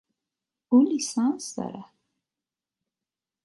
[0.69, 1.93] او لیسانس دارد.